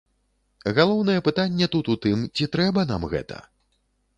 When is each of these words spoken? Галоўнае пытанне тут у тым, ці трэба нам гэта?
Галоўнае 0.77 1.17
пытанне 1.27 1.67
тут 1.75 1.85
у 1.97 1.99
тым, 2.07 2.25
ці 2.39 2.51
трэба 2.57 2.87
нам 2.93 3.07
гэта? 3.13 3.37